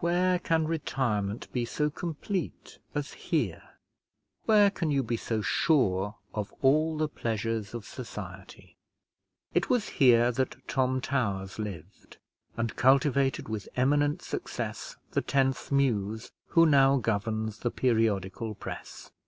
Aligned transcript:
Where 0.00 0.38
can 0.38 0.66
retirement 0.66 1.52
be 1.52 1.66
so 1.66 1.90
complete 1.90 2.78
as 2.94 3.12
here? 3.12 3.62
where 4.46 4.70
can 4.70 4.90
you 4.90 5.02
be 5.02 5.18
so 5.18 5.42
sure 5.42 6.14
of 6.32 6.54
all 6.62 6.96
the 6.96 7.06
pleasures 7.06 7.74
of 7.74 7.84
society? 7.84 8.78
It 9.52 9.68
was 9.68 9.90
here 10.00 10.32
that 10.32 10.66
Tom 10.66 11.02
Towers 11.02 11.58
lived, 11.58 12.16
and 12.56 12.74
cultivated 12.76 13.50
with 13.50 13.68
eminent 13.76 14.22
success 14.22 14.96
the 15.10 15.20
tenth 15.20 15.70
Muse 15.70 16.30
who 16.46 16.64
now 16.64 16.96
governs 16.96 17.58
the 17.58 17.70
periodical 17.70 18.54
press. 18.54 19.10